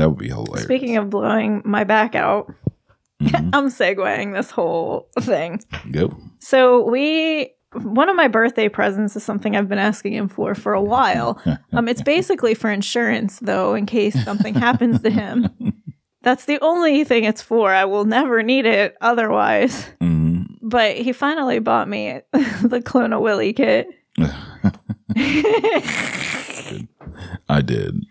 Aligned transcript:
That 0.00 0.08
would 0.08 0.18
be 0.18 0.28
hilarious. 0.28 0.64
Speaking 0.64 0.96
of 0.96 1.10
blowing 1.10 1.60
my 1.66 1.84
back 1.84 2.14
out, 2.14 2.50
Mhm. 3.22 3.50
I'm 3.52 3.68
segueing 3.68 4.32
this 4.32 4.50
whole 4.50 5.08
thing. 5.20 5.60
Go. 5.90 6.16
So 6.38 6.88
we 6.90 7.52
one 7.74 8.08
of 8.08 8.16
my 8.16 8.26
birthday 8.28 8.70
presents 8.70 9.14
is 9.14 9.22
something 9.22 9.54
I've 9.54 9.68
been 9.68 9.78
asking 9.78 10.14
him 10.14 10.28
for 10.28 10.54
for 10.54 10.72
a 10.72 10.82
while. 10.82 11.38
Um, 11.74 11.86
it's 11.86 12.00
basically 12.02 12.54
for 12.54 12.70
insurance, 12.70 13.38
though, 13.40 13.74
in 13.74 13.84
case 13.86 14.14
something 14.24 14.54
happens 14.54 15.02
to 15.02 15.10
him. 15.10 15.48
That's 16.22 16.46
the 16.46 16.58
only 16.62 17.04
thing 17.04 17.24
it's 17.24 17.42
for. 17.42 17.70
I 17.72 17.84
will 17.84 18.04
never 18.06 18.42
need 18.42 18.64
it 18.66 18.96
otherwise. 19.02 19.86
Mhm. 20.00 20.46
But 20.62 20.96
he 20.96 21.12
finally 21.12 21.58
bought 21.60 21.88
me 21.88 22.22
the 22.62 22.80
Clone 22.82 23.12
a 23.12 23.20
Willy 23.20 23.52
kit. 23.52 23.86
I 27.48 27.60
did. 27.62 28.04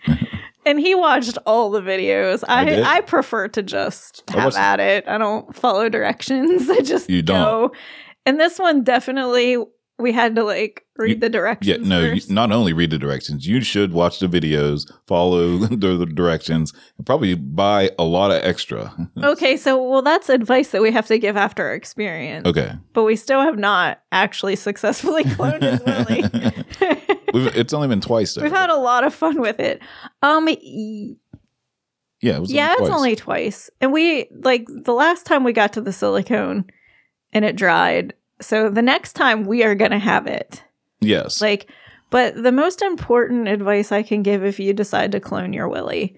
And 0.70 0.80
he 0.80 0.94
watched 0.96 1.38
all 1.46 1.70
the 1.72 1.82
videos. 1.82 2.44
I 2.48 2.66
did? 2.66 2.84
I, 2.84 3.02
prefer 3.02 3.48
to 3.50 3.64
just 3.64 4.24
have 4.30 4.56
at 4.56 4.80
it. 4.80 5.08
I 5.08 5.18
don't 5.18 5.54
follow 5.56 5.90
directions. 5.90 6.70
I 6.78 6.82
just 6.82 7.10
You 7.10 7.22
don't. 7.22 7.42
go. 7.44 7.72
And 8.26 8.40
this 8.40 8.60
one 8.60 8.84
definitely 8.84 9.58
we 9.98 10.14
had 10.14 10.34
to 10.36 10.44
like 10.46 10.86
read 10.98 11.10
You- 11.10 11.20
the 11.20 11.30
directions. 11.30 11.68
Yeah, 11.68 11.86
no, 11.90 12.00
you, 12.00 12.22
not 12.30 12.52
only 12.54 12.72
read 12.72 12.90
the 12.92 12.98
directions, 12.98 13.46
you 13.46 13.60
should 13.62 13.92
watch 13.92 14.20
the 14.20 14.28
videos, 14.28 14.90
follow 15.08 15.58
the, 15.58 15.98
the 15.98 16.06
directions, 16.06 16.72
and 16.98 17.06
probably 17.06 17.34
buy 17.36 17.92
a 18.00 18.06
lot 18.06 18.32
of 18.32 18.42
extra. 18.44 18.94
Okay, 19.24 19.58
so 19.58 19.82
well 19.84 20.02
that's 20.02 20.30
advice 20.30 20.70
that 20.70 20.82
we 20.82 20.92
have 20.92 21.08
to 21.08 21.18
give 21.18 21.36
after 21.36 21.66
our 21.66 21.74
experience. 21.74 22.48
Okay. 22.48 22.72
But 22.94 23.04
we 23.04 23.16
still 23.18 23.42
have 23.42 23.58
not 23.58 24.02
actually 24.14 24.56
successfully 24.56 25.24
cloned 25.26 25.62
Willy. 25.86 27.19
We've, 27.34 27.48
it's 27.56 27.74
only 27.74 27.88
been 27.88 28.02
twice 28.02 28.34
though. 28.34 28.42
We've 28.44 28.52
had 28.52 28.70
a 28.70 28.76
lot 28.78 29.04
of 29.04 29.14
fun 29.14 29.40
with 29.42 29.60
it. 29.60 29.82
Um 30.22 30.46
y- 30.46 31.16
yeah, 32.22 32.36
it 32.36 32.40
was 32.42 32.52
yeah, 32.52 32.74
only 32.74 32.74
it's 32.74 32.80
twice. 32.90 32.98
only 32.98 33.16
twice. 33.16 33.70
And 33.82 33.94
we 33.94 34.28
like 34.44 34.66
the 34.68 34.94
last 34.94 35.26
time 35.26 35.44
we 35.44 35.54
got 35.54 35.74
to 35.74 35.82
the 35.82 35.94
silicone 35.94 36.66
and 37.32 37.46
it 37.46 37.56
dried. 37.56 38.14
So 38.42 38.70
the 38.70 38.82
next 38.82 39.14
time 39.14 39.46
we 39.46 39.64
are 39.64 39.76
going 39.76 39.92
to 39.92 40.00
have 40.00 40.28
it. 40.28 40.64
Yes. 41.00 41.42
Like 41.42 41.70
but 42.10 42.36
the 42.42 42.52
most 42.52 42.82
important 42.82 43.48
advice 43.48 43.92
I 43.92 44.04
can 44.04 44.24
give 44.24 44.44
if 44.44 44.60
you 44.60 44.74
decide 44.74 45.12
to 45.12 45.20
clone 45.20 45.54
your 45.54 45.70
Willy 45.70 46.18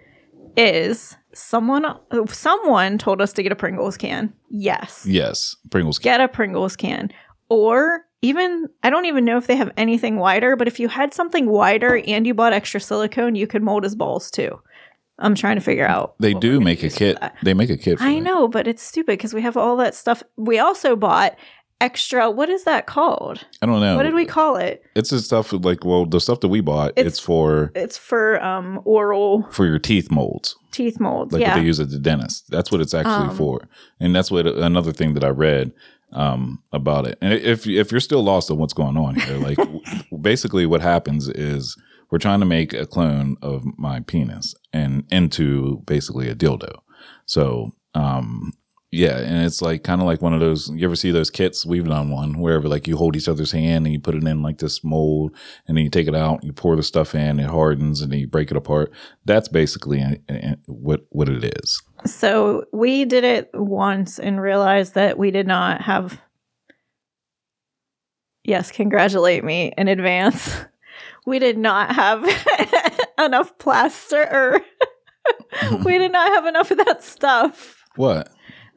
is 0.57 1.15
someone 1.33 1.85
someone 2.27 2.97
told 2.97 3.21
us 3.21 3.33
to 3.33 3.43
get 3.43 3.51
a 3.51 3.55
Pringles 3.55 3.97
can. 3.97 4.33
Yes. 4.49 5.05
yes. 5.07 5.55
Pringles. 5.69 5.99
Can. 5.99 6.03
Get 6.03 6.21
a 6.21 6.27
Pringles 6.27 6.75
can. 6.75 7.11
Or 7.49 8.05
even 8.21 8.69
I 8.83 8.89
don't 8.89 9.05
even 9.05 9.25
know 9.25 9.37
if 9.37 9.47
they 9.47 9.55
have 9.55 9.71
anything 9.77 10.17
wider, 10.17 10.55
but 10.55 10.67
if 10.67 10.79
you 10.79 10.87
had 10.87 11.13
something 11.13 11.47
wider 11.47 11.97
and 12.05 12.25
you 12.27 12.33
bought 12.33 12.53
extra 12.53 12.79
silicone, 12.79 13.35
you 13.35 13.47
could 13.47 13.63
mold 13.63 13.83
his 13.83 13.95
balls 13.95 14.29
too. 14.29 14.59
I'm 15.19 15.35
trying 15.35 15.55
to 15.55 15.61
figure 15.61 15.85
out. 15.87 16.15
They 16.19 16.33
do 16.33 16.59
make 16.59 16.81
a 16.83 16.89
kit. 16.89 17.17
They 17.43 17.53
make 17.53 17.69
a 17.69 17.77
kit. 17.77 17.99
For 17.99 18.03
I 18.05 18.15
that. 18.15 18.21
know, 18.21 18.47
but 18.47 18.67
it's 18.67 18.81
stupid 18.81 19.13
because 19.13 19.33
we 19.33 19.41
have 19.43 19.55
all 19.55 19.77
that 19.77 19.93
stuff. 19.93 20.23
We 20.35 20.57
also 20.57 20.95
bought 20.95 21.35
extra. 21.79 22.29
What 22.31 22.49
is 22.49 22.63
that 22.63 22.87
called? 22.87 23.45
I 23.61 23.65
don't 23.67 23.81
know. 23.81 23.97
What 23.97 24.03
did 24.03 24.13
we 24.15 24.25
call 24.25 24.55
it? 24.55 24.83
It's 24.95 25.09
the 25.11 25.19
stuff 25.19 25.51
like 25.53 25.83
well, 25.85 26.05
the 26.05 26.19
stuff 26.19 26.39
that 26.39 26.47
we 26.47 26.61
bought. 26.61 26.91
It's, 26.95 26.99
It's- 26.99 27.19
for 27.19 27.71
It's 27.75 27.97
for 27.97 28.41
um 28.43 28.81
oral 28.85 29.43
for 29.51 29.65
your 29.65 29.79
teeth 29.79 30.09
molds, 30.11 30.55
teeth 30.71 30.99
molds. 30.99 31.33
like 31.33 31.41
what 31.41 31.47
yeah. 31.47 31.59
they 31.59 31.65
use 31.65 31.79
at 31.79 31.89
the 31.89 31.99
dentist. 31.99 32.49
That's 32.49 32.71
what 32.71 32.81
it's 32.81 32.93
actually 32.93 33.29
Um, 33.29 33.35
for, 33.35 33.67
and 33.99 34.15
that's 34.15 34.31
what 34.31 34.47
another 34.47 34.91
thing 34.91 35.13
that 35.15 35.23
I 35.23 35.29
read 35.29 35.71
um, 36.13 36.61
about 36.71 37.07
it. 37.07 37.17
And 37.21 37.33
if 37.33 37.67
if 37.67 37.91
you're 37.91 37.99
still 37.99 38.23
lost 38.23 38.51
on 38.51 38.57
what's 38.57 38.73
going 38.73 38.97
on 38.97 39.15
here, 39.15 39.37
like 39.37 39.57
basically 40.21 40.65
what 40.65 40.81
happens 40.81 41.27
is 41.27 41.77
we're 42.09 42.17
trying 42.17 42.41
to 42.41 42.45
make 42.45 42.73
a 42.73 42.85
clone 42.85 43.37
of 43.41 43.63
my 43.77 44.01
penis 44.01 44.53
and 44.73 45.05
into 45.11 45.81
basically 45.85 46.27
a 46.29 46.35
dildo. 46.35 46.81
So 47.25 47.71
um, 47.93 48.53
yeah, 48.91 49.19
and 49.19 49.45
it's 49.45 49.61
like 49.61 49.83
kind 49.83 50.01
of 50.01 50.07
like 50.07 50.21
one 50.21 50.33
of 50.33 50.41
those. 50.41 50.69
You 50.69 50.85
ever 50.85 50.97
see 50.97 51.11
those 51.11 51.29
kits? 51.29 51.65
We've 51.65 51.87
done 51.87 52.09
one 52.09 52.39
wherever 52.39 52.67
like 52.67 52.89
you 52.89 52.97
hold 52.97 53.15
each 53.15 53.29
other's 53.29 53.53
hand 53.53 53.85
and 53.85 53.93
you 53.93 54.01
put 54.01 54.15
it 54.15 54.23
in 54.23 54.41
like 54.41 54.57
this 54.57 54.83
mold, 54.83 55.33
and 55.65 55.77
then 55.77 55.85
you 55.85 55.89
take 55.89 56.09
it 56.09 56.15
out, 56.15 56.43
you 56.43 56.51
pour 56.51 56.75
the 56.75 56.83
stuff 56.83 57.15
in, 57.15 57.39
it 57.39 57.49
hardens, 57.49 58.01
and 58.01 58.11
then 58.11 58.19
you 58.19 58.27
break 58.27 58.51
it 58.51 58.57
apart. 58.57 58.91
That's 59.23 59.47
basically 59.47 60.01
uh, 60.01 60.15
uh, 60.29 60.55
what 60.67 61.05
what 61.09 61.29
it 61.29 61.57
is. 61.57 61.81
So 62.05 62.65
we 62.73 63.05
did 63.05 63.23
it 63.23 63.49
once 63.53 64.19
and 64.19 64.41
realized 64.41 64.95
that 64.95 65.17
we 65.17 65.31
did 65.31 65.47
not 65.47 65.81
have. 65.81 66.19
Yes, 68.43 68.71
congratulate 68.71 69.43
me 69.43 69.73
in 69.77 69.87
advance. 69.87 70.55
We 71.25 71.37
did 71.37 71.55
not 71.55 71.93
have 71.93 72.23
enough 73.19 73.55
plaster, 73.59 74.23
or 74.23 74.61
we 75.85 75.99
did 75.99 76.11
not 76.11 76.29
have 76.31 76.47
enough 76.47 76.71
of 76.71 76.79
that 76.79 77.03
stuff. 77.03 77.83
What? 77.95 78.29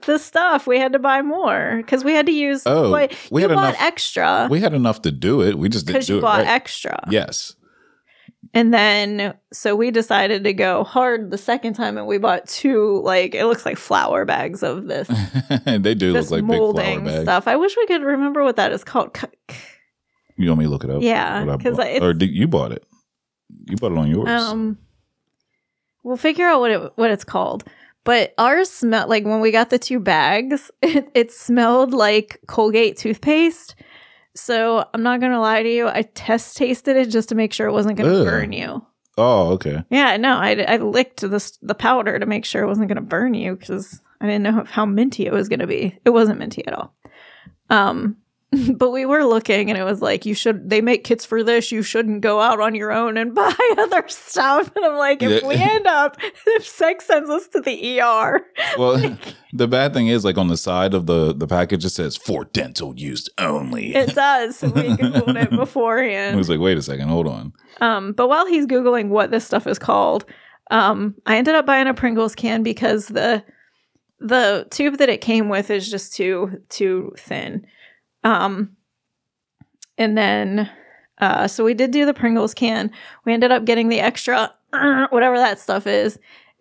The 0.05 0.19
stuff 0.19 0.67
we 0.67 0.79
had 0.79 0.93
to 0.93 0.99
buy 0.99 1.23
more 1.23 1.79
because 1.79 2.05
we 2.05 2.12
had 2.12 2.27
to 2.27 2.33
use. 2.33 2.62
Oh, 2.67 2.91
we 3.31 3.41
had 3.41 3.51
enough- 3.51 3.77
extra 3.81 4.47
We 4.51 4.61
had 4.61 4.75
enough 4.75 5.01
to 5.03 5.11
do 5.11 5.41
it. 5.41 5.56
We 5.56 5.71
just 5.71 5.87
didn't 5.87 6.05
do 6.05 6.12
you 6.12 6.19
it 6.19 6.23
bought 6.23 6.41
right. 6.41 6.49
extra. 6.49 7.03
yes. 7.11 7.56
And 8.54 8.72
then, 8.72 9.34
so 9.53 9.75
we 9.75 9.91
decided 9.91 10.44
to 10.44 10.53
go 10.53 10.84
hard 10.84 11.31
the 11.31 11.38
second 11.38 11.75
time, 11.75 11.98
and 11.98 12.06
we 12.06 12.19
bought 12.19 12.47
two, 12.47 13.00
like, 13.03 13.34
it 13.34 13.47
looks 13.47 13.66
like 13.66 13.76
flour 13.76 14.25
bags 14.25 14.62
of 14.62 14.87
this, 14.87 15.09
they 15.66 15.94
do 15.94 16.12
this 16.12 16.31
look 16.31 16.42
like 16.42 16.44
molding 16.44 17.04
bags. 17.04 17.22
stuff. 17.22 17.48
I 17.48 17.56
wish 17.56 17.76
we 17.76 17.87
could 17.87 18.03
remember 18.03 18.44
what 18.44 18.56
that 18.56 18.70
is 18.72 18.84
called. 18.84 19.16
You 20.37 20.48
want 20.48 20.59
me 20.60 20.64
to 20.66 20.70
look 20.70 20.84
it 20.84 20.91
up? 20.91 21.03
Yeah, 21.03 21.44
What 21.44 21.60
I 21.60 21.62
'cause 21.62 21.76
bought? 21.76 21.87
it's- 21.87 22.03
or 22.03 22.12
did, 22.14 22.31
you 22.31 22.47
bought 22.48 22.72
it? 22.72 22.84
You 23.69 23.76
bought 23.76 23.93
it 23.93 23.98
on 23.98 24.09
yours. 24.10 24.28
Um, 24.28 24.78
we'll 26.03 26.16
figure 26.16 26.47
out 26.47 26.60
what 26.60 26.70
it 26.70 26.93
what 26.97 27.10
it's 27.10 27.25
called. 27.25 27.64
But 28.04 28.34
ours 28.37 28.69
smelled 28.70 29.09
like 29.09 29.25
when 29.25 29.41
we 29.41 29.50
got 29.50 29.70
the 29.70 29.78
two 29.78 29.98
bags, 30.00 30.70
it, 30.82 31.09
it 31.14 31.32
smelled 31.32 31.93
like 31.93 32.41
Colgate 32.47 32.97
toothpaste. 32.97 33.75
So 34.37 34.84
I'm 34.93 35.03
not 35.03 35.21
gonna 35.21 35.41
lie 35.41 35.62
to 35.62 35.69
you, 35.69 35.89
I 35.89 36.03
test 36.03 36.56
tasted 36.56 36.97
it 36.97 37.11
just 37.11 37.28
to 37.31 37.34
make 37.34 37.53
sure 37.53 37.67
it 37.69 37.72
wasn't 37.72 37.97
gonna 37.97 38.15
Ugh. 38.15 38.25
burn 38.25 38.53
you. 38.53 38.84
oh, 39.17 39.53
okay. 39.53 39.84
Yeah, 39.91 40.17
no, 40.17 40.37
I, 40.37 40.65
I 40.67 40.77
licked 40.78 41.21
the 41.21 41.53
the 41.62 41.75
powder 41.75 42.19
to 42.19 42.27
make 42.27 42.44
sure 42.44 42.62
it 42.62 42.67
wasn't 42.67 42.89
going 42.89 42.97
to 42.97 43.03
burn 43.03 43.34
you 43.34 43.55
because 43.55 44.00
I 44.21 44.27
didn't 44.27 44.43
know 44.43 44.65
how 44.67 44.84
minty 44.87 45.27
it 45.27 45.33
was 45.33 45.49
going 45.49 45.61
to 45.61 45.67
be. 45.69 45.97
It 46.05 46.11
wasn't 46.11 46.41
minty 46.41 46.67
at 46.67 46.75
all. 46.75 46.93
Um, 47.71 48.17
but 48.76 48.91
we 48.91 49.06
were 49.06 49.25
looking, 49.25 49.70
and 49.70 49.78
it 49.78 49.84
was 49.84 50.00
like 50.03 50.25
you 50.26 50.34
should. 50.34 50.69
They 50.70 50.81
make 50.81 51.04
kits 51.04 51.25
for 51.25 51.42
this. 51.42 51.72
You 51.72 51.82
shouldn't 51.82 52.20
go 52.20 52.41
out 52.41 52.60
on 52.60 52.75
your 52.75 52.92
own 52.92 53.16
and 53.16 53.34
buy 53.34 53.54
other 53.78 54.04
stuff. 54.09 54.70
And 54.75 54.84
I'm 54.84 54.97
like, 54.97 55.22
if 55.22 55.42
we 55.42 55.54
end 55.54 55.87
up, 55.87 56.16
if 56.47 56.66
sex 56.66 57.06
sends 57.06 57.31
us 57.31 57.48
to 57.48 57.60
the 57.60 58.00
ER, 58.00 58.41
Well, 58.78 59.16
the 59.53 59.69
bad 59.69 59.93
thing 59.94 60.09
is, 60.09 60.25
like 60.25 60.38
on 60.38 60.48
the 60.48 60.56
side 60.56 60.94
of 60.94 61.06
the 61.06 61.32
the 61.34 61.47
package, 61.47 61.84
it 61.84 61.91
says 61.91 62.16
for 62.16 62.44
dental 62.47 62.94
use 62.97 63.28
only. 63.38 63.94
it 63.94 64.14
does. 64.14 64.62
We 64.62 64.69
googled 64.70 65.41
it 65.41 65.53
I 65.53 65.56
beforehand. 65.56 66.37
was 66.37 66.48
like, 66.48 66.60
wait 66.60 66.78
a 66.78 66.82
second, 66.82 67.09
hold 67.09 67.26
on. 67.26 67.53
Um, 67.81 68.12
but 68.12 68.28
while 68.28 68.47
he's 68.47 68.66
googling 68.66 69.09
what 69.09 69.31
this 69.31 69.44
stuff 69.44 69.66
is 69.66 69.78
called, 69.78 70.25
um, 70.70 71.14
I 71.26 71.37
ended 71.37 71.54
up 71.54 71.66
buying 71.66 71.87
a 71.87 71.94
Pringles 71.94 72.34
can 72.34 72.62
because 72.62 73.09
the 73.09 73.44
the 74.20 74.66
tube 74.70 74.98
that 74.98 75.09
it 75.09 75.20
came 75.20 75.48
with 75.48 75.70
is 75.70 75.91
just 75.91 76.14
too 76.14 76.62
too 76.69 77.12
thin. 77.19 77.66
Um, 78.25 78.77
and 79.97 80.19
then 80.19 80.71
uh, 81.19 81.47
so 81.47 81.65
we 81.65 81.75
did 81.75 81.91
do 81.91 82.05
the 82.07 82.15
Pringles 82.15 82.55
can. 82.55 82.91
We 83.25 83.33
ended 83.33 83.53
up 83.53 83.65
getting 83.65 83.89
the 83.89 84.01
extra 84.01 84.53
uh, 84.73 85.07
whatever 85.11 85.37
that 85.37 85.61
stuff 85.61 85.87
is, 85.87 86.19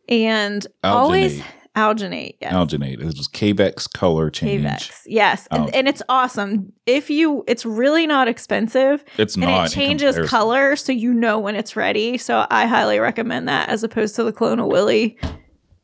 and 0.07 0.65
always 0.83 1.41
alginate. 1.75 2.35
Yes. 2.39 2.53
Alginate. 2.53 2.99
It 2.99 3.05
was 3.05 3.27
Cavex 3.27 3.91
color 3.91 4.29
change. 4.29 4.63
Avex. 4.63 5.01
Yes. 5.07 5.47
And, 5.49 5.73
and 5.73 5.87
it's 5.87 6.03
awesome. 6.07 6.71
If 6.85 7.09
you, 7.09 7.43
it's 7.47 7.65
really 7.65 8.05
not 8.05 8.27
expensive 8.27 9.03
It's 9.17 9.35
and 9.35 9.45
not. 9.45 9.67
it 9.67 9.73
changes 9.73 10.19
color 10.29 10.75
so 10.75 10.91
you 10.91 11.13
know 11.13 11.39
when 11.39 11.55
it's 11.55 11.75
ready. 11.75 12.17
So 12.17 12.45
I 12.49 12.67
highly 12.67 12.99
recommend 12.99 13.47
that 13.47 13.69
as 13.69 13.83
opposed 13.83 14.15
to 14.17 14.23
the 14.23 14.31
Clone 14.31 14.65
Willy. 14.67 15.17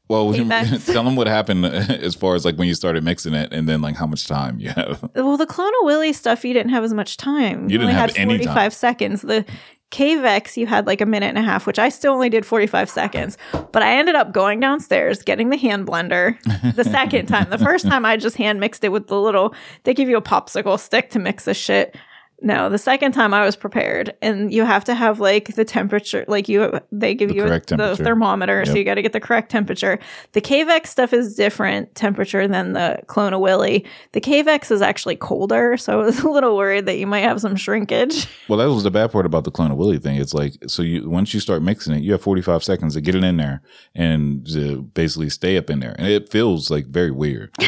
Well, 0.10 0.34
tell 0.86 1.04
them 1.04 1.16
what 1.16 1.28
happened 1.28 1.66
as 1.66 2.16
far 2.16 2.34
as 2.34 2.44
like 2.44 2.56
when 2.56 2.68
you 2.68 2.74
started 2.74 3.04
mixing 3.04 3.36
it, 3.36 3.54
and 3.54 3.70
then 3.70 3.82
like 3.82 3.96
how 3.96 4.08
much 4.08 4.28
time 4.28 4.60
you 4.60 4.70
have. 4.70 5.08
Well, 5.16 5.38
the 5.38 5.46
Clone 5.46 5.72
Willy 5.82 6.14
stuff, 6.14 6.44
you 6.44 6.54
didn't 6.54 6.72
have 6.72 6.84
as 6.84 6.94
much 6.94 7.16
time. 7.16 7.64
You 7.64 7.78
didn't 7.78 7.84
only 7.84 7.94
have 7.94 8.10
had 8.10 8.18
any 8.18 8.34
45 8.38 8.56
time. 8.56 8.72
seconds. 8.72 9.22
The 9.22 9.46
Cavex, 9.92 10.56
you 10.56 10.68
had 10.68 10.86
like 10.86 11.02
a 11.02 11.06
minute 11.06 11.28
and 11.28 11.38
a 11.38 11.42
half, 11.42 11.66
which 11.66 11.80
I 11.80 11.90
still 11.90 12.14
only 12.14 12.30
did 12.30 12.46
45 12.46 12.90
seconds. 12.90 13.38
But 13.72 13.82
I 13.82 13.98
ended 13.98 14.16
up 14.16 14.34
going 14.34 14.60
downstairs, 14.60 15.22
getting 15.24 15.50
the 15.50 15.58
hand 15.58 15.88
blender 15.88 16.40
the 16.76 16.84
second 16.84 17.28
time. 17.28 17.50
The 17.50 17.58
first 17.58 17.88
time 17.88 18.06
I 18.06 18.18
just 18.18 18.36
hand 18.36 18.60
mixed 18.60 18.84
it 18.84 18.90
with 18.90 19.08
the 19.08 19.20
little, 19.20 19.56
they 19.84 19.94
give 19.94 20.10
you 20.10 20.18
a 20.18 20.22
popsicle 20.22 20.80
stick 20.80 21.10
to 21.12 21.20
mix 21.20 21.46
the 21.46 21.54
shit. 21.54 21.96
No, 22.42 22.70
the 22.70 22.78
second 22.78 23.12
time 23.12 23.34
I 23.34 23.46
was 23.46 23.56
prepared, 23.56 24.16
and 24.22 24.54
you 24.54 24.64
have 24.64 24.86
to 24.86 24.96
have 24.96 25.20
like 25.20 25.56
the 25.56 25.66
temperature, 25.66 26.24
like 26.28 26.48
you 26.48 26.80
they 26.92 27.14
give 27.14 27.30
The 27.30 27.36
you 27.36 27.44
a, 27.44 27.60
the 27.60 27.98
thermometer, 27.98 28.66
so 28.66 28.76
you 28.76 28.84
got 28.84 28.96
to 28.96 29.02
get 29.02 29.12
the 29.14 29.20
correct 29.20 29.52
temperature. 29.52 30.00
The 30.32 30.42
Cavex 30.42 30.88
stuff 30.88 31.12
is 31.12 31.36
different 31.36 31.94
temperature 31.96 32.48
than 32.48 32.74
the 32.74 33.02
Clone 33.08 33.34
a 33.34 33.40
Willy. 33.40 33.86
The 34.14 34.22
Cavex 34.22 34.72
is 34.72 34.82
actually 34.82 35.18
colder, 35.18 35.76
so 35.76 35.94
I 35.94 36.04
was 36.06 36.20
a 36.20 36.30
little 36.30 36.56
worried 36.56 36.86
that 36.86 36.98
you 36.98 37.08
might 37.08 37.22
have 37.22 37.42
some 37.42 37.56
shrinkage. 37.56 38.28
Well, 38.48 38.58
that 38.58 38.66
was 38.66 38.84
the 38.84 38.90
bad 38.90 39.12
part 39.12 39.28
about 39.28 39.44
the 39.44 39.52
Clone 39.52 39.76
Willy 39.78 40.00
thing. 40.00 40.16
It's 40.16 40.34
like 40.34 40.54
so 40.66 40.82
you 40.82 41.08
once 41.08 41.36
you 41.36 41.40
start 41.40 41.62
mixing 41.62 41.94
it, 41.94 42.02
you 42.02 42.14
have 42.14 42.22
45 42.22 42.64
seconds 42.64 42.96
to 42.96 43.02
get 43.02 43.14
it 43.14 43.24
in 43.24 43.38
there 43.38 43.62
and 43.94 44.48
to 44.48 44.82
basically 44.82 45.30
stay 45.30 45.56
up 45.58 45.70
in 45.70 45.80
there, 45.80 45.96
and 46.00 46.08
it 46.08 46.32
feels 46.32 46.72
like 46.72 46.88
very 46.88 47.12
weird. 47.12 47.54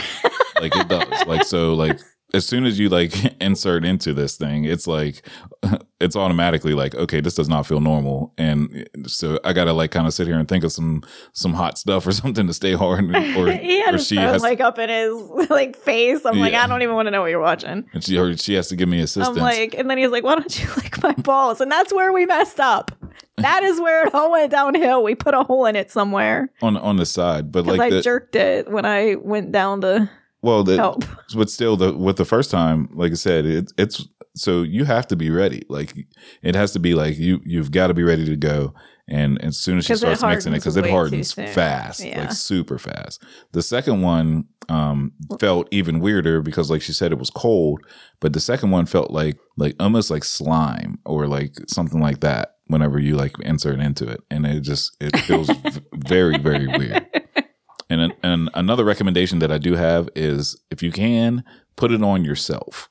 like 0.61 0.75
it 0.75 0.87
does. 0.87 1.27
Like 1.27 1.43
so, 1.43 1.73
like 1.73 1.99
as 2.33 2.45
soon 2.45 2.65
as 2.65 2.79
you 2.79 2.89
like 2.89 3.13
insert 3.41 3.85
into 3.85 4.13
this 4.13 4.37
thing, 4.37 4.65
it's 4.65 4.87
like 4.87 5.27
it's 5.99 6.15
automatically 6.15 6.73
like 6.73 6.95
okay, 6.95 7.21
this 7.21 7.35
does 7.35 7.49
not 7.49 7.65
feel 7.65 7.79
normal, 7.79 8.33
and 8.37 8.87
so 9.07 9.39
I 9.43 9.53
gotta 9.53 9.73
like 9.73 9.91
kind 9.91 10.07
of 10.07 10.13
sit 10.13 10.27
here 10.27 10.37
and 10.37 10.47
think 10.47 10.63
of 10.63 10.71
some 10.71 11.03
some 11.33 11.53
hot 11.53 11.77
stuff 11.77 12.05
or 12.07 12.11
something 12.11 12.47
to 12.47 12.53
stay 12.53 12.73
hard, 12.73 13.05
or 13.15 13.51
he 13.51 13.79
had 13.81 13.95
or 13.95 13.99
she 13.99 14.15
has 14.15 14.41
like 14.41 14.61
up 14.61 14.79
in 14.79 14.89
his 14.89 15.49
like 15.49 15.75
face. 15.75 16.25
I'm 16.25 16.39
like, 16.39 16.53
I 16.53 16.67
don't 16.67 16.81
even 16.81 16.95
want 16.95 17.07
to 17.07 17.11
know 17.11 17.21
what 17.21 17.31
you're 17.31 17.39
watching. 17.39 17.85
and 17.93 18.03
she 18.03 18.17
or 18.17 18.35
she 18.37 18.53
has 18.55 18.67
to 18.69 18.75
give 18.75 18.89
me 18.89 19.01
assistance. 19.01 19.37
I'm 19.37 19.43
like, 19.43 19.75
and 19.75 19.89
then 19.89 19.97
he's 19.97 20.09
like, 20.09 20.23
why 20.23 20.35
don't 20.35 20.59
you 20.59 20.67
lick 20.75 21.01
my 21.03 21.13
balls? 21.13 21.61
And 21.61 21.71
that's 21.71 21.93
where 21.93 22.11
we 22.13 22.25
messed 22.25 22.59
up. 22.59 22.91
That 23.37 23.63
is 23.63 23.79
where 23.79 24.05
it 24.05 24.13
all 24.13 24.31
went 24.31 24.51
downhill. 24.51 25.03
We 25.03 25.15
put 25.15 25.33
a 25.33 25.43
hole 25.43 25.65
in 25.65 25.75
it 25.75 25.89
somewhere 25.89 26.51
on 26.61 26.77
on 26.77 26.97
the 26.97 27.05
side, 27.05 27.51
but 27.51 27.65
like 27.65 27.79
I 27.79 27.89
the, 27.89 28.01
jerked 28.01 28.35
it 28.35 28.69
when 28.69 28.85
I 28.85 29.15
went 29.15 29.51
down 29.51 29.81
to 29.81 30.09
well 30.41 30.63
the 30.63 30.77
help. 30.77 31.03
but 31.35 31.49
still 31.49 31.75
the 31.77 31.93
with 31.93 32.17
the 32.17 32.25
first 32.25 32.51
time 32.51 32.89
like 32.93 33.11
i 33.11 33.15
said 33.15 33.45
it, 33.45 33.71
it's 33.77 34.07
so 34.35 34.61
you 34.61 34.85
have 34.85 35.07
to 35.07 35.15
be 35.15 35.29
ready. 35.29 35.63
Like 35.69 35.93
it 36.41 36.55
has 36.55 36.71
to 36.73 36.79
be 36.79 36.93
like 36.93 37.17
you 37.17 37.41
you've 37.45 37.71
got 37.71 37.87
to 37.87 37.93
be 37.93 38.03
ready 38.03 38.25
to 38.25 38.35
go. 38.35 38.73
And 39.07 39.43
as 39.43 39.57
soon 39.57 39.77
as 39.77 39.85
she 39.85 39.95
starts 39.95 40.23
mixing 40.23 40.53
it 40.53 40.57
because 40.59 40.77
it 40.77 40.89
hardens 40.89 41.33
fast 41.33 41.99
Yeah. 42.01 42.21
like 42.21 42.31
super 42.31 42.77
fast. 42.77 43.21
The 43.51 43.61
second 43.61 44.01
one 44.01 44.45
um 44.69 45.11
felt 45.39 45.67
even 45.71 45.99
weirder 45.99 46.41
because 46.41 46.69
like 46.69 46.81
she 46.81 46.93
said 46.93 47.11
it 47.11 47.17
was 47.19 47.29
cold 47.31 47.81
but 48.21 48.31
the 48.31 48.39
second 48.39 48.71
one 48.71 48.85
felt 48.85 49.11
like 49.11 49.37
like 49.57 49.75
almost 49.81 50.09
like 50.11 50.23
slime 50.23 50.99
or 51.05 51.27
like 51.27 51.53
something 51.67 51.99
like 51.99 52.21
that 52.21 52.55
whenever 52.67 52.99
you 52.99 53.17
like 53.17 53.33
insert 53.41 53.79
into 53.79 54.07
it. 54.07 54.21
And 54.31 54.45
it 54.45 54.61
just 54.61 54.95
it 55.01 55.17
feels 55.21 55.49
very 55.93 56.37
very 56.37 56.67
weird 56.67 57.00
and 58.31 58.49
another 58.53 58.83
recommendation 58.83 59.39
that 59.39 59.51
I 59.51 59.57
do 59.57 59.75
have 59.75 60.09
is 60.15 60.59
if 60.71 60.81
you 60.81 60.91
can 60.91 61.43
put 61.75 61.91
it 61.91 62.03
on 62.03 62.23
yourself. 62.23 62.89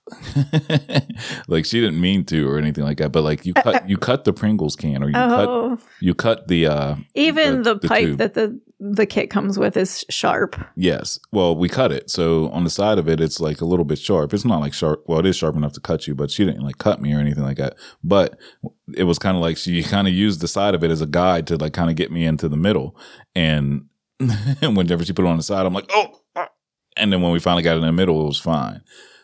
like 1.48 1.64
she 1.64 1.80
didn't 1.80 2.00
mean 2.00 2.24
to 2.24 2.48
or 2.48 2.58
anything 2.58 2.82
like 2.82 2.98
that, 2.98 3.12
but 3.12 3.22
like 3.22 3.46
you 3.46 3.54
cut 3.54 3.88
you 3.88 3.96
cut 3.96 4.24
the 4.24 4.32
Pringles 4.32 4.74
can 4.74 5.02
or 5.02 5.08
you 5.08 5.14
cut 5.14 5.48
Oh, 5.48 5.78
you 6.00 6.14
cut 6.14 6.48
the 6.48 6.66
uh 6.66 6.96
even 7.14 7.62
the, 7.62 7.74
the 7.74 7.88
pipe 7.88 8.16
that 8.16 8.34
the 8.34 8.60
the 8.80 9.06
kit 9.06 9.30
comes 9.30 9.58
with 9.58 9.76
is 9.76 10.04
sharp. 10.08 10.56
yes. 10.74 11.20
Well, 11.30 11.54
we 11.54 11.68
cut 11.68 11.92
it. 11.92 12.10
So 12.10 12.48
on 12.50 12.64
the 12.64 12.70
side 12.70 12.98
of 12.98 13.08
it 13.08 13.20
it's 13.20 13.38
like 13.38 13.60
a 13.60 13.66
little 13.66 13.84
bit 13.84 13.98
sharp. 13.98 14.32
It's 14.34 14.44
not 14.44 14.60
like 14.60 14.72
sharp 14.72 15.04
well, 15.06 15.20
it 15.20 15.26
is 15.26 15.36
sharp 15.36 15.54
enough 15.54 15.74
to 15.74 15.80
cut 15.80 16.06
you, 16.06 16.14
but 16.14 16.30
she 16.30 16.44
didn't 16.44 16.62
like 16.62 16.78
cut 16.78 17.00
me 17.00 17.14
or 17.14 17.20
anything 17.20 17.44
like 17.44 17.58
that. 17.58 17.76
But 18.02 18.38
it 18.96 19.04
was 19.04 19.18
kind 19.18 19.36
of 19.36 19.40
like 19.40 19.56
she 19.56 19.82
kind 19.94 20.08
of 20.08 20.14
used 20.14 20.40
the 20.40 20.48
side 20.48 20.74
of 20.74 20.82
it 20.82 20.90
as 20.90 21.00
a 21.00 21.06
guide 21.06 21.46
to 21.48 21.56
like 21.56 21.74
kind 21.74 21.90
of 21.90 21.96
get 21.96 22.10
me 22.10 22.24
into 22.24 22.48
the 22.48 22.56
middle 22.56 22.96
and 23.36 23.84
whenever 24.62 25.04
she 25.04 25.12
put 25.12 25.24
it 25.24 25.28
on 25.28 25.36
the 25.36 25.42
side, 25.42 25.66
I'm 25.66 25.74
like, 25.74 25.90
oh, 25.90 26.20
ah." 26.36 26.48
and 26.96 27.12
then 27.12 27.22
when 27.22 27.32
we 27.32 27.40
finally 27.40 27.62
got 27.62 27.72
it 27.74 27.80
in 27.80 27.86
the 27.86 27.92
middle, 27.92 28.20
it 28.22 28.26
was 28.26 28.38
fine. 28.40 28.82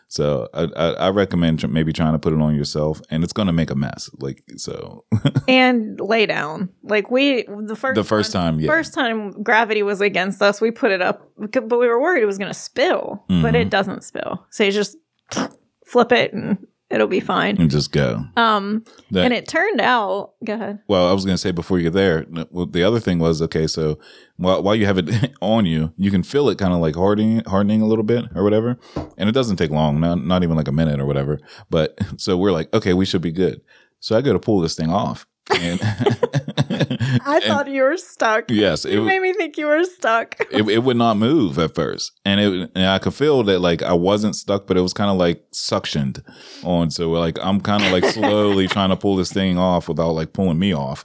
So 0.09 0.47
I, 0.53 0.63
I, 0.75 0.85
I 0.93 1.09
recommend 1.09 1.67
maybe 1.69 1.91
trying 1.91 2.13
to 2.13 2.19
put 2.19 2.31
it 2.31 2.39
on 2.39 2.55
yourself, 2.55 3.01
and 3.09 3.23
it's 3.25 3.33
going 3.33 3.47
to 3.47 3.53
make 3.53 3.69
a 3.69 3.75
mess. 3.75 4.09
Like 4.19 4.41
so, 4.55 5.03
and 5.49 5.99
lay 5.99 6.25
down. 6.25 6.69
Like 6.83 7.11
we 7.11 7.43
the 7.43 7.75
first 7.75 7.95
the 7.95 8.03
first 8.05 8.33
one- 8.33 8.41
time, 8.43 8.59
yeah, 8.61 8.67
First 8.67 8.93
time 8.93 9.43
gravity 9.43 9.83
was 9.83 9.99
against 9.99 10.41
us, 10.41 10.61
we 10.61 10.71
put 10.71 10.91
it 10.91 11.01
up, 11.01 11.29
but 11.37 11.77
we 11.77 11.87
were 11.87 11.99
worried 12.01 12.23
it 12.23 12.25
was 12.25 12.37
going 12.37 12.49
to 12.51 12.57
spill, 12.57 13.23
but 13.27 13.53
Mhm. 13.53 13.55
it 13.55 13.69
doesn't 13.69 14.03
spill. 14.03 14.45
So 14.49 14.63
you 14.63 14.71
just 14.71 14.95
flip 15.85 16.11
it 16.13 16.33
and 16.33 16.66
it'll 16.89 17.07
be 17.07 17.19
fine. 17.19 17.57
and 17.59 17.69
just 17.69 17.91
go. 17.91 18.23
Um, 18.35 18.83
That, 19.11 19.25
and 19.25 19.33
it 19.33 19.47
turned 19.47 19.81
out. 19.81 20.33
Go 20.43 20.53
ahead. 20.53 20.79
well, 20.87 21.07
I 21.09 21.13
was 21.13 21.25
going 21.25 21.33
to 21.35 21.41
say 21.41 21.51
before 21.51 21.77
you 21.77 21.83
get 21.83 21.93
there, 21.93 22.25
well, 22.51 22.65
the 22.65 22.83
other 22.83 22.99
thing 22.99 23.19
was 23.19 23.41
okay. 23.41 23.67
So 23.67 23.99
while 24.37 24.61
while 24.63 24.75
you 24.75 24.85
have 24.85 24.97
it 24.97 25.33
on 25.41 25.65
you, 25.65 25.93
you 25.97 26.11
can 26.11 26.23
feel 26.23 26.49
it 26.49 26.57
kind 26.57 26.73
of 26.73 26.79
like 26.79 26.95
hardening, 26.95 27.43
hardening 27.45 27.81
a 27.81 27.85
little 27.87 28.03
bit 28.03 28.25
or 28.35 28.43
whatever, 28.43 28.77
and 29.17 29.27
it 29.29 29.33
doesn't 29.33 29.57
take 29.57 29.71
long, 29.71 29.99
not 29.99 30.23
not 30.23 30.43
even 30.43 30.55
like 30.55 30.67
a 30.67 30.71
minute 30.71 30.99
or 30.99 31.05
whatever. 31.05 31.39
But 31.69 31.97
so 32.17 32.37
we're 32.37 32.51
like, 32.51 32.73
okay, 32.73 32.93
we 32.93 33.05
should 33.05 33.21
be 33.21 33.31
good. 33.31 33.61
So 33.99 34.15
I 34.15 34.21
go 34.21 34.31
to 34.33 34.39
pull 34.39 34.59
this 34.59 34.75
thing 34.75 34.89
off, 34.91 35.25
and 35.51 35.79
I 37.25 37.39
thought 37.45 37.67
you 37.69 37.83
were 37.83 37.97
stuck. 37.97 38.49
yes, 38.49 38.85
it 38.85 38.93
You 38.93 39.03
made 39.03 39.21
me 39.21 39.33
think 39.33 39.57
you 39.57 39.67
were 39.67 39.83
stuck. 39.83 40.35
it, 40.51 40.67
it 40.69 40.83
would 40.83 40.97
not 40.97 41.17
move 41.17 41.57
at 41.59 41.73
first 41.75 42.11
and 42.25 42.39
it 42.39 42.71
and 42.75 42.85
i 42.85 42.99
could 42.99 43.13
feel 43.13 43.43
that 43.43 43.59
like 43.59 43.81
i 43.81 43.93
wasn't 43.93 44.35
stuck 44.35 44.67
but 44.67 44.77
it 44.77 44.81
was 44.81 44.93
kind 44.93 45.09
of 45.09 45.17
like 45.17 45.43
suctioned 45.51 46.23
on 46.63 46.89
so 46.91 47.09
like 47.11 47.37
i'm 47.41 47.59
kind 47.61 47.83
of 47.83 47.91
like 47.91 48.05
slowly 48.05 48.67
trying 48.75 48.89
to 48.89 48.95
pull 48.95 49.15
this 49.15 49.31
thing 49.31 49.57
off 49.57 49.87
without 49.87 50.11
like 50.11 50.33
pulling 50.33 50.59
me 50.59 50.73
off 50.73 51.03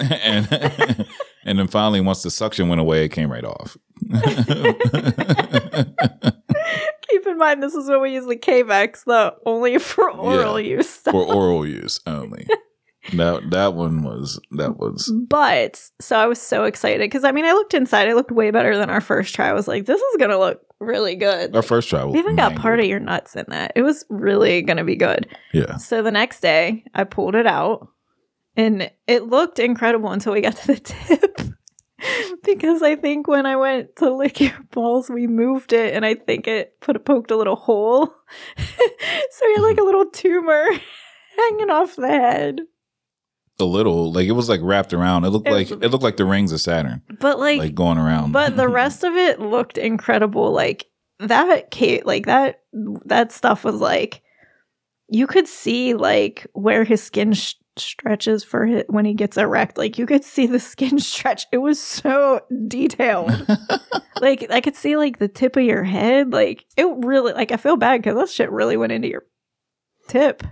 and 0.00 1.06
and 1.44 1.58
then 1.58 1.66
finally 1.68 2.00
once 2.00 2.22
the 2.22 2.30
suction 2.30 2.68
went 2.68 2.80
away 2.80 3.04
it 3.04 3.10
came 3.10 3.30
right 3.30 3.44
off 3.44 3.76
Keep 7.10 7.26
in 7.26 7.38
mind, 7.38 7.62
this 7.62 7.74
is 7.74 7.88
when 7.88 8.00
we 8.00 8.12
use 8.14 8.26
the 8.26 8.36
Cavex, 8.36 9.04
the 9.04 9.34
only 9.46 9.78
for 9.78 10.10
oral 10.10 10.58
use 10.58 10.88
stuff. 10.90 11.12
for 11.12 11.24
oral 11.24 11.66
use 11.66 12.00
only 12.06 12.46
that 13.12 13.50
that 13.50 13.74
one 13.74 14.02
was 14.02 14.40
that 14.52 14.78
was 14.78 15.12
But 15.28 15.82
so 16.00 16.16
I 16.16 16.26
was 16.26 16.40
so 16.40 16.64
excited 16.64 17.00
because 17.00 17.24
I 17.24 17.32
mean, 17.32 17.44
I 17.44 17.52
looked 17.52 17.74
inside. 17.74 18.08
It 18.08 18.14
looked 18.14 18.30
way 18.32 18.50
better 18.50 18.76
than 18.76 18.90
our 18.90 19.00
first 19.00 19.34
try. 19.34 19.48
I 19.48 19.52
was 19.52 19.68
like, 19.68 19.86
this 19.86 20.00
is 20.00 20.16
gonna 20.18 20.38
look 20.38 20.60
really 20.80 21.14
good. 21.14 21.54
our 21.54 21.62
first 21.62 21.88
try 21.88 22.04
we 22.04 22.18
even 22.18 22.36
got 22.36 22.56
part 22.56 22.80
of 22.80 22.86
your 22.86 23.00
nuts 23.00 23.36
in 23.36 23.44
that. 23.48 23.72
It 23.76 23.82
was 23.82 24.04
really 24.08 24.62
gonna 24.62 24.84
be 24.84 24.96
good. 24.96 25.28
yeah 25.52 25.76
So 25.76 26.02
the 26.02 26.10
next 26.10 26.40
day, 26.40 26.84
I 26.94 27.04
pulled 27.04 27.34
it 27.34 27.46
out, 27.46 27.88
and 28.56 28.90
it 29.06 29.24
looked 29.24 29.58
incredible 29.58 30.10
until 30.10 30.32
we 30.32 30.40
got 30.40 30.56
to 30.56 30.66
the 30.66 30.80
tip. 30.80 31.40
because 32.44 32.82
I 32.82 32.96
think 32.96 33.28
when 33.28 33.46
I 33.46 33.56
went 33.56 33.96
to 33.96 34.12
lick 34.14 34.40
your 34.40 34.58
balls, 34.72 35.08
we 35.08 35.26
moved 35.26 35.72
it, 35.72 35.94
and 35.94 36.04
I 36.04 36.14
think 36.14 36.46
it 36.46 36.78
put 36.80 37.02
poked 37.04 37.30
a 37.30 37.36
little 37.36 37.56
hole. 37.56 38.06
so 38.56 39.46
you 39.46 39.54
had 39.56 39.62
like 39.62 39.78
a 39.78 39.84
little 39.84 40.06
tumor 40.06 40.64
hanging 41.36 41.70
off 41.70 41.96
the 41.96 42.08
head. 42.08 42.60
A 43.60 43.64
little 43.64 44.12
like 44.12 44.26
it 44.26 44.32
was 44.32 44.48
like 44.48 44.60
wrapped 44.62 44.92
around 44.92 45.24
it 45.24 45.30
looked 45.30 45.46
It 45.46 45.52
like 45.52 45.70
was- 45.70 45.78
it 45.82 45.88
looked 45.90 46.02
like 46.02 46.16
the 46.16 46.24
rings 46.24 46.50
of 46.52 46.60
saturn 46.60 47.02
But 47.20 47.38
like, 47.38 47.58
like 47.58 47.74
going 47.74 47.98
around 47.98 48.32
but 48.32 48.56
the 48.56 48.68
rest 48.82 49.04
of 49.04 49.14
it 49.14 49.40
looked 49.40 49.78
incredible. 49.78 50.50
Like 50.52 50.86
that, 51.20 51.70
Kate, 51.70 52.04
like 52.04 52.26
that, 52.26 52.62
that 53.06 53.30
stuff 53.30 53.62
was 53.64 53.76
like 53.76 54.22
you 55.08 55.26
could 55.28 55.46
see 55.46 55.94
like 55.94 56.46
where 56.54 56.82
his 56.82 57.00
skin 57.02 57.32
sh- 57.34 57.54
stretches 57.76 58.42
for 58.42 58.64
it 58.66 58.90
when 58.90 59.04
he 59.04 59.14
gets 59.14 59.36
erect. 59.36 59.78
Like 59.78 59.98
you 59.98 60.06
could 60.06 60.24
see 60.24 60.46
the 60.46 60.58
skin 60.72 60.98
stretch. 60.98 61.46
It 61.52 61.58
was 61.58 61.78
so 61.80 62.40
detailed. 62.66 63.30
like 64.20 64.50
I 64.50 64.60
could 64.60 64.74
see 64.74 64.96
like 64.96 65.18
the 65.18 65.28
tip 65.28 65.56
of 65.56 65.62
your 65.62 65.84
head. 65.84 66.32
Like 66.32 66.64
it 66.76 66.86
really. 67.04 67.32
Like 67.32 67.52
I 67.52 67.56
feel 67.56 67.76
bad 67.76 68.02
because 68.02 68.16
that 68.16 68.30
shit 68.30 68.50
really 68.50 68.76
went 68.76 68.92
into 68.92 69.08
your 69.08 69.24
tip. 70.08 70.42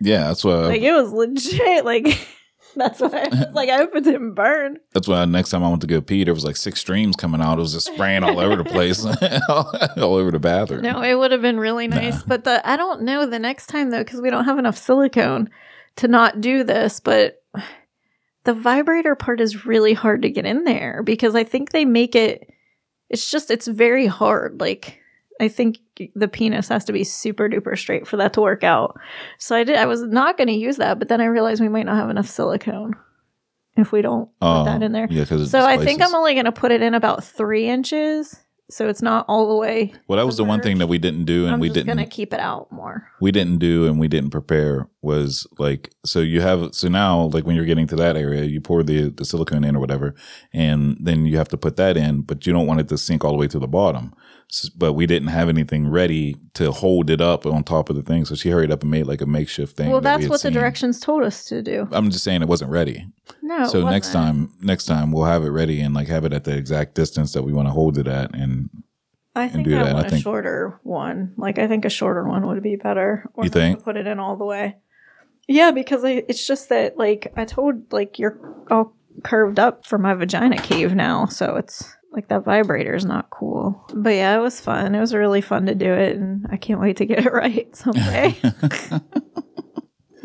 yeah 0.00 0.24
that's 0.28 0.44
why 0.44 0.54
Like 0.66 0.82
it 0.82 0.92
was 0.92 1.12
legit. 1.12 1.84
Like. 1.84 2.26
That's 2.76 3.00
why 3.00 3.08
I 3.24 3.28
was 3.28 3.54
like, 3.54 3.68
I 3.68 3.78
hope 3.78 3.94
it 3.96 4.04
didn't 4.04 4.34
burn. 4.34 4.78
That's 4.92 5.08
why 5.08 5.24
next 5.24 5.50
time 5.50 5.64
I 5.64 5.68
went 5.68 5.80
to 5.80 5.86
go 5.86 6.00
pee, 6.00 6.24
there 6.24 6.34
was 6.34 6.44
like 6.44 6.56
six 6.56 6.80
streams 6.80 7.16
coming 7.16 7.40
out. 7.40 7.58
It 7.58 7.62
was 7.62 7.72
just 7.72 7.88
spraying 7.88 8.22
all 8.22 8.38
over 8.38 8.56
the 8.56 8.64
place, 8.64 9.04
all 9.48 10.14
over 10.14 10.30
the 10.30 10.38
bathroom. 10.38 10.82
No, 10.82 11.02
it 11.02 11.14
would 11.14 11.32
have 11.32 11.42
been 11.42 11.58
really 11.58 11.88
nice. 11.88 12.18
Nah. 12.18 12.24
But 12.26 12.44
the 12.44 12.68
I 12.68 12.76
don't 12.76 13.02
know 13.02 13.26
the 13.26 13.38
next 13.38 13.66
time 13.66 13.90
though, 13.90 14.04
because 14.04 14.20
we 14.20 14.30
don't 14.30 14.44
have 14.44 14.58
enough 14.58 14.78
silicone 14.78 15.50
to 15.96 16.08
not 16.08 16.40
do 16.40 16.62
this. 16.62 17.00
But 17.00 17.42
the 18.44 18.54
vibrator 18.54 19.14
part 19.14 19.40
is 19.40 19.66
really 19.66 19.92
hard 19.92 20.22
to 20.22 20.30
get 20.30 20.46
in 20.46 20.64
there 20.64 21.02
because 21.02 21.34
I 21.34 21.44
think 21.44 21.70
they 21.70 21.84
make 21.84 22.14
it. 22.14 22.48
It's 23.08 23.30
just 23.30 23.50
it's 23.50 23.66
very 23.66 24.06
hard. 24.06 24.60
Like 24.60 25.00
I 25.40 25.48
think 25.48 25.78
the 26.14 26.28
penis 26.28 26.68
has 26.68 26.84
to 26.84 26.92
be 26.92 27.02
super 27.04 27.48
duper 27.48 27.76
straight 27.78 28.06
for 28.06 28.16
that 28.18 28.34
to 28.34 28.40
work 28.40 28.62
out. 28.62 28.98
So 29.38 29.56
I 29.56 29.64
did. 29.64 29.76
I 29.76 29.86
was 29.86 30.02
not 30.02 30.36
going 30.36 30.48
to 30.48 30.54
use 30.54 30.76
that, 30.76 30.98
but 30.98 31.08
then 31.08 31.20
I 31.20 31.24
realized 31.26 31.60
we 31.60 31.68
might 31.68 31.86
not 31.86 31.96
have 31.96 32.10
enough 32.10 32.28
silicone 32.28 32.94
if 33.76 33.92
we 33.92 34.02
don't 34.02 34.26
put 34.40 34.46
Oh, 34.46 34.64
that 34.64 34.82
in 34.82 34.92
there. 34.92 35.06
Yeah, 35.10 35.24
So 35.24 35.60
I 35.60 35.78
think 35.78 36.02
I'm 36.02 36.14
only 36.14 36.34
going 36.34 36.44
to 36.44 36.52
put 36.52 36.72
it 36.72 36.82
in 36.82 36.94
about 36.94 37.24
three 37.24 37.66
inches, 37.68 38.38
so 38.70 38.88
it's 38.88 39.02
not 39.02 39.24
all 39.28 39.48
the 39.48 39.54
way. 39.56 39.92
Well, 40.08 40.16
that 40.18 40.26
was 40.26 40.36
the 40.36 40.44
one 40.44 40.60
thing 40.60 40.78
that 40.78 40.86
we 40.86 40.98
didn't 40.98 41.24
do, 41.24 41.44
and 41.44 41.54
I'm 41.54 41.60
we 41.60 41.68
just 41.68 41.74
didn't 41.74 41.94
going 41.96 42.08
to 42.08 42.10
keep 42.10 42.32
it 42.32 42.40
out 42.40 42.70
more. 42.72 43.08
we 43.20 43.30
didn't 43.32 43.58
do, 43.58 43.86
and 43.86 43.98
we 43.98 44.08
didn't 44.08 44.30
prepare 44.30 44.88
was 45.02 45.46
like 45.58 45.90
so 46.04 46.20
you 46.20 46.40
have 46.42 46.74
so 46.74 46.86
now 46.88 47.22
like 47.32 47.44
when 47.46 47.56
you're 47.56 47.64
getting 47.64 47.86
to 47.88 47.96
that 47.96 48.16
area, 48.16 48.44
you 48.44 48.60
pour 48.60 48.82
the 48.82 49.10
the 49.10 49.24
silicone 49.24 49.64
in 49.64 49.76
or 49.76 49.80
whatever, 49.80 50.14
and 50.52 50.96
then 51.00 51.26
you 51.26 51.36
have 51.36 51.48
to 51.48 51.56
put 51.56 51.76
that 51.76 51.96
in, 51.96 52.22
but 52.22 52.46
you 52.46 52.52
don't 52.52 52.66
want 52.66 52.80
it 52.80 52.88
to 52.88 52.98
sink 52.98 53.24
all 53.24 53.32
the 53.32 53.38
way 53.38 53.48
to 53.48 53.58
the 53.58 53.68
bottom. 53.68 54.14
S- 54.52 54.68
But 54.68 54.94
we 54.94 55.06
didn't 55.06 55.28
have 55.28 55.48
anything 55.48 55.88
ready 55.88 56.36
to 56.54 56.72
hold 56.72 57.08
it 57.10 57.20
up 57.20 57.46
on 57.46 57.62
top 57.64 57.88
of 57.90 57.96
the 57.96 58.02
thing, 58.02 58.24
so 58.24 58.34
she 58.34 58.50
hurried 58.50 58.70
up 58.72 58.82
and 58.82 58.90
made 58.90 59.06
like 59.06 59.20
a 59.20 59.26
makeshift 59.26 59.76
thing. 59.76 59.90
well, 59.90 60.00
that 60.00 60.10
that's 60.12 60.24
had 60.24 60.30
what 60.30 60.42
the 60.42 60.50
directions 60.50 60.98
told 61.00 61.22
us 61.22 61.44
to 61.46 61.62
do. 61.62 61.88
I'm 61.92 62.10
just 62.10 62.24
saying 62.24 62.42
it 62.42 62.48
wasn't 62.48 62.70
ready. 62.70 63.06
No. 63.58 63.66
so 63.66 63.82
next 63.88 64.14
wasn't. 64.14 64.48
time, 64.48 64.52
next 64.60 64.84
time 64.86 65.10
we'll 65.10 65.24
have 65.24 65.42
it 65.44 65.48
ready 65.50 65.80
and 65.80 65.92
like 65.92 66.06
have 66.06 66.24
it 66.24 66.32
at 66.32 66.44
the 66.44 66.56
exact 66.56 66.94
distance 66.94 67.32
that 67.32 67.42
we 67.42 67.52
want 67.52 67.66
to 67.66 67.72
hold 67.72 67.98
it 67.98 68.06
at, 68.06 68.32
and 68.34 68.70
I 69.34 69.48
think 69.48 69.66
do 69.66 69.76
I 69.76 69.82
that. 69.82 69.90
I 69.90 69.94
want 69.94 70.06
a 70.06 70.10
think- 70.10 70.22
shorter 70.22 70.78
one. 70.84 71.34
Like 71.36 71.58
I 71.58 71.66
think 71.66 71.84
a 71.84 71.90
shorter 71.90 72.26
one 72.28 72.46
would 72.46 72.62
be 72.62 72.76
better. 72.76 73.28
Or 73.34 73.44
You 73.44 73.50
think? 73.50 73.82
put 73.82 73.96
it 73.96 74.06
in 74.06 74.20
all 74.20 74.36
the 74.36 74.44
way? 74.44 74.76
Yeah, 75.48 75.72
because 75.72 76.04
I, 76.04 76.22
it's 76.28 76.46
just 76.46 76.68
that 76.68 76.96
like 76.96 77.32
I 77.36 77.44
told 77.44 77.92
like 77.92 78.18
you're 78.20 78.38
all 78.70 78.94
curved 79.24 79.58
up 79.58 79.84
for 79.84 79.98
my 79.98 80.14
vagina 80.14 80.56
cave 80.62 80.94
now, 80.94 81.26
so 81.26 81.56
it's 81.56 81.96
like 82.12 82.28
that 82.28 82.44
vibrator 82.44 82.94
is 82.94 83.04
not 83.04 83.30
cool. 83.30 83.84
But 83.94 84.10
yeah, 84.10 84.36
it 84.36 84.40
was 84.40 84.60
fun. 84.60 84.94
It 84.94 85.00
was 85.00 85.12
really 85.14 85.40
fun 85.40 85.66
to 85.66 85.74
do 85.74 85.92
it, 85.92 86.16
and 86.16 86.46
I 86.50 86.56
can't 86.56 86.80
wait 86.80 86.98
to 86.98 87.04
get 87.04 87.26
it 87.26 87.32
right 87.32 87.74
someday. 87.74 88.36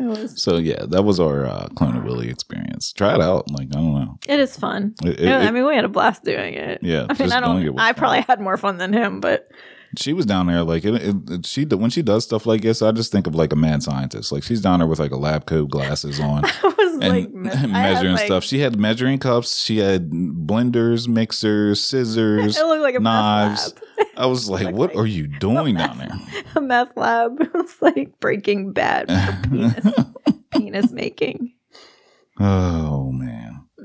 was. 0.06 0.40
so 0.42 0.56
yeah, 0.58 0.84
that 0.88 1.02
was 1.02 1.18
our 1.20 1.46
uh, 1.46 1.66
Clone 1.76 1.96
of 1.96 2.04
Willy 2.04 2.28
experience. 2.28 2.92
Try 2.92 3.14
it 3.14 3.20
out. 3.20 3.50
Like 3.50 3.68
I 3.72 3.74
don't 3.80 3.94
know. 3.94 4.18
It 4.28 4.40
is 4.40 4.56
fun. 4.56 4.94
It- 5.04 5.20
it- 5.20 5.28
I 5.32 5.50
mean, 5.50 5.66
we 5.66 5.74
had 5.74 5.84
a 5.84 5.88
blast 5.88 6.24
doing 6.24 6.54
it. 6.54 6.80
Yeah, 6.82 7.06
I 7.08 7.14
mean, 7.22 7.32
I 7.32 7.40
don't. 7.40 7.78
I 7.78 7.92
fun. 7.92 7.94
probably 7.94 8.20
had 8.22 8.40
more 8.40 8.56
fun 8.56 8.78
than 8.78 8.92
him, 8.92 9.20
but 9.20 9.48
she 9.98 10.12
was 10.12 10.26
down 10.26 10.46
there 10.46 10.62
like 10.64 10.84
it, 10.84 10.94
it, 10.94 11.16
it- 11.30 11.46
she 11.46 11.64
when 11.64 11.90
she 11.90 12.02
does 12.02 12.24
stuff 12.24 12.46
like 12.46 12.62
this, 12.62 12.82
I 12.82 12.92
just 12.92 13.12
think 13.12 13.26
of 13.26 13.34
like 13.34 13.52
a 13.52 13.56
mad 13.56 13.82
scientist. 13.82 14.32
Like 14.32 14.42
she's 14.42 14.60
down 14.60 14.80
there 14.80 14.88
with 14.88 14.98
like 14.98 15.12
a 15.12 15.16
lab 15.16 15.46
coat 15.46 15.70
glasses 15.70 16.18
on. 16.20 16.44
I 16.62 16.74
was 16.78 16.92
and 17.00 17.08
like 17.08 17.30
me- 17.62 17.66
measuring 17.72 18.14
like- 18.14 18.26
stuff. 18.26 18.44
She 18.44 18.58
had 18.60 18.78
measuring 18.78 19.18
cups. 19.18 19.58
She 19.60 19.78
had 19.78 20.10
blenders, 20.10 21.08
mixers, 21.08 21.82
scissors, 21.84 22.56
It 22.58 22.64
looked 22.66 22.82
like 22.82 22.94
a 22.96 23.00
knives. 23.00 23.74
I 24.16 24.26
was 24.26 24.48
like, 24.48 24.74
"What 24.74 24.94
are 24.96 25.06
you 25.06 25.26
doing 25.26 25.76
down 25.76 25.98
there?" 25.98 26.10
a 26.54 26.60
meth 26.60 26.96
lab. 26.96 27.40
It 27.40 27.52
was 27.54 27.76
like 27.82 28.18
Breaking 28.20 28.72
Bad 28.72 29.08
for 29.08 29.48
penis, 29.48 29.94
penis 30.50 30.90
making. 30.90 31.52
Oh 32.38 33.12